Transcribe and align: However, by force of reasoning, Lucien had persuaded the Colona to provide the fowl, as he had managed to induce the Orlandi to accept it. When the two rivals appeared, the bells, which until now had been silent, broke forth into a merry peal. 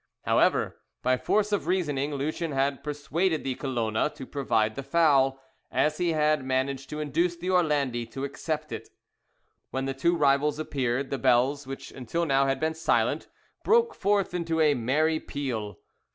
However, 0.23 0.81
by 1.03 1.15
force 1.15 1.51
of 1.51 1.67
reasoning, 1.67 2.15
Lucien 2.15 2.53
had 2.53 2.83
persuaded 2.83 3.43
the 3.43 3.53
Colona 3.53 4.09
to 4.15 4.25
provide 4.25 4.73
the 4.73 4.81
fowl, 4.81 5.39
as 5.69 5.97
he 5.97 6.13
had 6.13 6.43
managed 6.43 6.89
to 6.89 6.99
induce 6.99 7.35
the 7.35 7.49
Orlandi 7.51 8.07
to 8.09 8.23
accept 8.23 8.71
it. 8.71 8.89
When 9.69 9.85
the 9.85 9.93
two 9.93 10.17
rivals 10.17 10.57
appeared, 10.57 11.11
the 11.11 11.19
bells, 11.19 11.67
which 11.67 11.91
until 11.91 12.25
now 12.25 12.47
had 12.47 12.59
been 12.59 12.73
silent, 12.73 13.27
broke 13.63 13.93
forth 13.93 14.33
into 14.33 14.59
a 14.59 14.73
merry 14.73 15.19
peal. 15.19 15.77